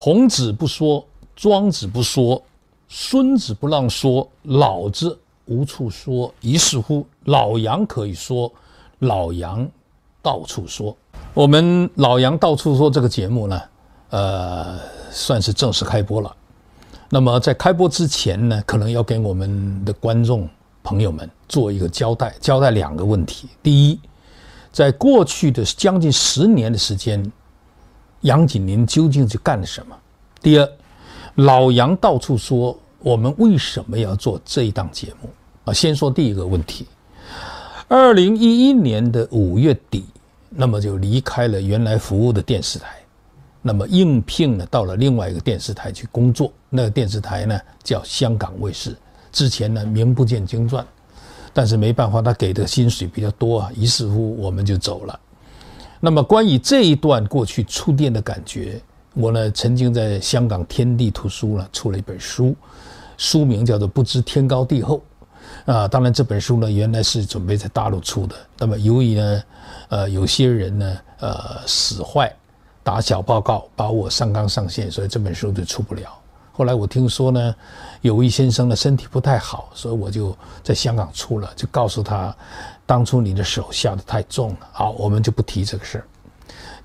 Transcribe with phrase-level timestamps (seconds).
[0.00, 1.04] 孔子不说，
[1.34, 2.40] 庄子不说，
[2.88, 6.32] 孙子不让说，老子无处说。
[6.40, 8.50] 于是乎，老杨可以说，
[9.00, 9.68] 老杨
[10.22, 10.96] 到处说。
[11.34, 13.60] 我们老杨到处说这个节目呢，
[14.10, 14.78] 呃，
[15.10, 16.32] 算是正式开播了。
[17.10, 20.48] 那么在开播之前呢，可能要给我们的观众
[20.84, 23.48] 朋友们做一个交代，交代两个问题。
[23.64, 23.98] 第一，
[24.70, 27.32] 在过去的将近十年的时间。
[28.22, 29.96] 杨景林究竟是干了什么？
[30.40, 30.68] 第二，
[31.36, 35.30] 老杨到处说，我们为什么要做这一档节目
[35.64, 35.72] 啊？
[35.72, 36.86] 先说第一个问题。
[37.86, 40.04] 二零一一年的五月底，
[40.50, 42.96] 那么就离开了原来服务的电视台，
[43.62, 46.52] 那么应聘呢到了另外一个电视台去工作。
[46.68, 48.94] 那个电视台呢叫香港卫视，
[49.32, 50.86] 之前呢名不见经传，
[51.54, 55.18] 但是没办法，他给的薪水比较多啊，于是乎我们就走了。
[56.00, 58.80] 那么关于这一段过去触电的感觉，
[59.14, 62.54] 我呢曾经在香港天地图书呢出了一本书，
[63.16, 65.02] 书名叫做《不知天高地厚》
[65.72, 65.88] 啊。
[65.88, 69.42] 当然这本书呢原来是准备在大陆出的，那么由于呢
[69.88, 72.32] 呃有些人呢呃使坏，
[72.84, 76.16] 打小报告把我上纲上线，所以这本书就出不了。
[76.58, 77.54] 后来我听说呢
[78.00, 82.34] 有位先生的身体不太好，所以我就在香港出了，就告诉他。
[82.84, 86.04] 当初你的手下的太重了，好，我们就不提这个事儿。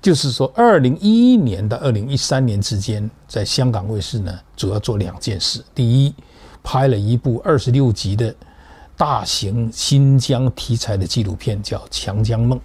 [0.00, 6.14] 就是说，二零一一年到二零一三年之间，在香港卫视呢，主要做两件事：第一，
[6.62, 8.32] 拍了一部二十六集的
[8.96, 12.56] 大型新疆题材的纪录片，叫《强江梦》，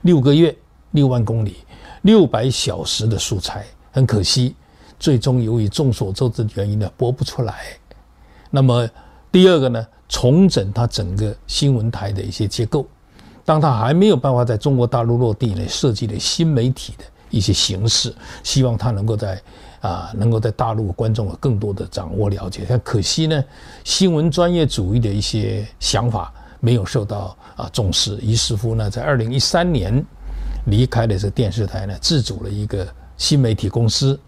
[0.00, 0.56] 六个月、
[0.90, 1.58] 六万公里、
[2.02, 3.64] 六百小时的素材。
[3.92, 4.56] 很可惜，
[4.98, 7.66] 最终由于众所周知的原因呢，播不出来。
[8.50, 8.88] 那么
[9.30, 9.86] 第二个呢？
[10.08, 12.86] 重整它整个新闻台的一些结构，
[13.44, 19.42] 当它还没有办法在中国大陆落地呢，设计了新媒体的一些形式，希望它能够在
[19.80, 22.64] 啊，能够在大陆观众有更多的掌握了解。
[22.68, 23.44] 但可惜呢，
[23.82, 28.16] 新闻专业主义的一些想法没有受到啊重视。
[28.22, 30.02] 于是乎呢，在二零一三年
[30.66, 32.86] 离开了这电视台呢，自主了一个
[33.16, 34.18] 新媒体公司。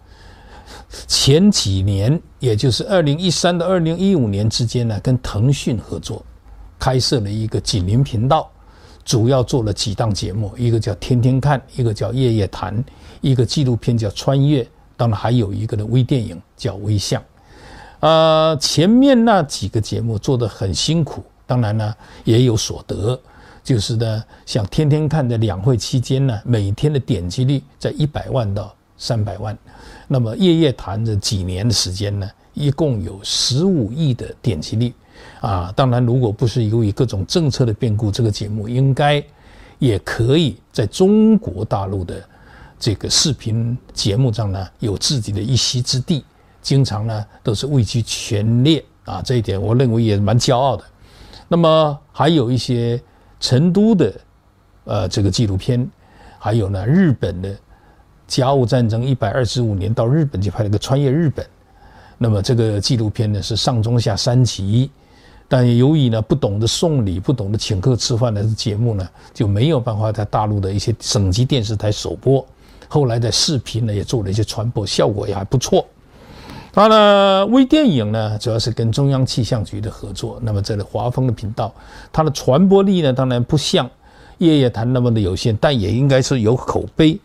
[1.07, 6.23] 前几年，也就是二零一三到二零一五年之间呢，跟腾讯合作，
[6.77, 8.49] 开设了一个警铃频道，
[9.03, 12.77] 主要做了几档节目，一个叫《天天看》，一个叫《夜夜谈》，
[13.21, 14.63] 一个纪录片叫《穿越》，
[14.95, 17.21] 当然还有一个的微电影叫《微象》。
[18.01, 21.93] 呃，前面那几个节目做得很辛苦，当然呢
[22.23, 23.19] 也有所得，
[23.63, 29.57] 就是呢，像《天天看》的两会期间呢，每天的点击率在一百万到三百万。
[30.07, 34.93] 那么夜夜谈这几年的时间呢，一共有十五亿的点击率，
[35.39, 39.23] 啊，当然如果不是由于各种政策的变故，这个节目应该
[39.77, 42.21] 也可以在中国大陆的
[42.79, 46.25] 这个视频节目上呢有自己的一席之地，
[46.61, 50.83] 经常呢都是位居前列啊，这一点我认为也蛮骄傲的。
[51.47, 52.99] 那么还有一些
[53.39, 54.13] 成都的
[54.85, 55.89] 呃这个纪录片，
[56.39, 57.55] 还有呢日本的。
[58.29, 61.43] 甲午战争一百二十五年，到日本去拍了个《穿越日本》，
[62.19, 64.91] 那么这个纪录片呢是上中下三集，
[65.47, 72.45] 但由于呢不懂得送礼、不懂得请客吃饭的节目呢，就没有办法在大陆的一些省级电视台首播。
[72.87, 75.83] 后来在视频呢也做了一些传播，效果也还不错。
[76.71, 81.73] 它呢微电影呢主要是跟中央气象局的合作，那么这个华风的频道，
[82.13, 83.89] 它的传播力呢当然不像
[84.37, 87.19] 夜夜谈那么的有限，但也应该是有口碑。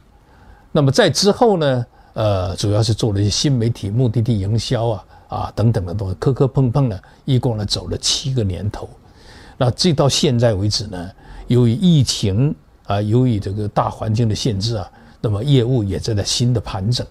[0.76, 8.90] 那么在之后呢，呃，主要是做了一些新媒体目的地营销啊啊等等的东西，磕磕碰碰呢，一共呢走了七个年头。
[9.56, 11.08] 那这到现在为止呢，
[11.46, 12.52] 由于疫情
[12.86, 14.90] 啊，由于这个大环境的限制啊，
[15.20, 17.06] 那么业务也正在新的盘整。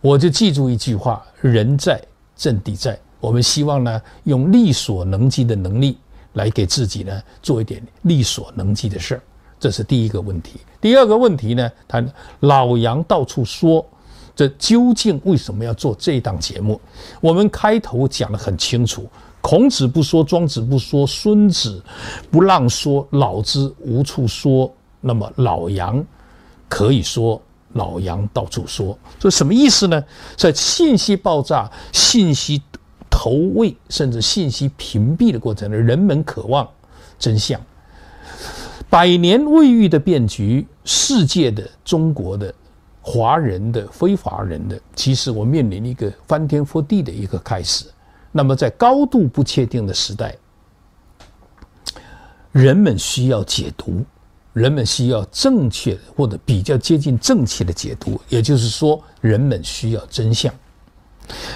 [0.00, 2.02] 我就记住一句话：人在
[2.34, 2.98] 阵地在。
[3.20, 5.98] 我们希望呢，用力所能及的能力
[6.32, 9.22] 来给自己呢做一点力所能及的事儿。
[9.60, 10.58] 这是第一个问题。
[10.80, 12.02] 第二个问题呢，他
[12.40, 13.86] 老杨到处说，
[14.34, 16.80] 这究竟为什么要做这档节目？
[17.20, 19.06] 我们开头讲得很清楚：
[19.42, 21.82] 孔子不说，庄子不说，孙子
[22.30, 24.72] 不让说，老子无处说。
[25.02, 26.02] 那么老杨
[26.68, 27.40] 可以说，
[27.74, 30.02] 老杨到处说，这什么意思呢？
[30.36, 32.62] 在信息爆炸、信息
[33.10, 36.66] 投喂，甚至信息屏蔽的过程中，人们渴望
[37.18, 37.60] 真相。
[38.90, 42.52] 百年未遇的变局，世界的、中国的、
[43.00, 47.86] 华人的、非华人的，其实我面临一个翻天覆地的一个开始。
[48.32, 50.36] 那么，在高度不确定的时代，
[52.50, 54.04] 人们需要解读，
[54.52, 60.52] 人们需要正确或者比较接近正确的解读，也就是说，人们需要真相。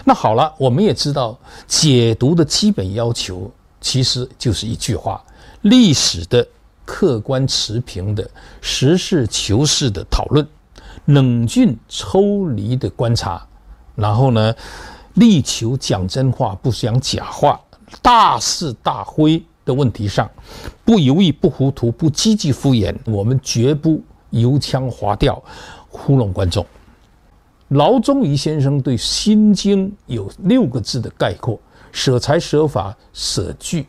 [0.05, 5.21] 那好了，我们也知道解读的基本要求其实就是一句话：
[5.63, 6.47] 历史的
[6.85, 8.29] 客观持平的
[8.61, 10.47] 实事求是的讨论，
[11.07, 13.47] 冷峻抽离的观察，
[13.95, 14.55] 然后呢，
[15.15, 17.61] 力求讲真话不讲假话，
[18.03, 20.31] 大是大非的问题上，
[20.85, 25.43] 不犹豫不糊涂不积极敷衍，我们绝不油腔滑调
[25.89, 26.65] 糊弄观众。
[27.69, 31.59] 劳宗颐先生对《心经》有六个字的概括：
[31.93, 33.87] 舍财舍法舍具。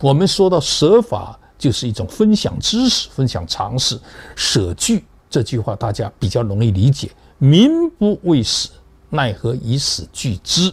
[0.00, 3.96] 我们说到舍法，就是一种分享知识、分享常识；
[4.34, 8.70] 舍具这句话大家比较容易理解：民不畏死，
[9.10, 10.72] 奈何以死惧之？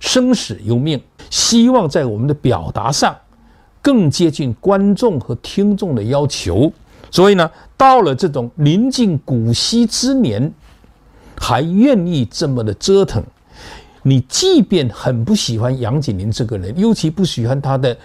[0.00, 3.16] 生死由命，希望在我们的表达上
[3.80, 6.72] 更接近观众和听众的要求。
[7.12, 10.52] 所以呢，到了这种临近古稀之年。
[11.42, 13.24] 还愿意这么的折腾，
[14.02, 17.96] 你即便很不喜欢杨景林这个人，尤其不喜欢他的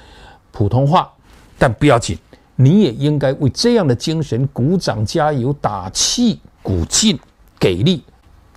[0.54, 1.12] 普通话，
[1.57, 2.18] 但不要紧，
[2.56, 7.19] 你也应该为这样的精神鼓掌加油打气鼓劲
[7.60, 8.04] 给力。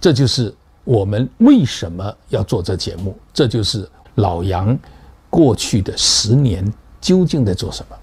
[0.00, 0.55] 这就是
[0.85, 4.79] 我们为什么要做这节目，这就是老杨
[5.29, 7.97] 过去的十年究竟在做什么。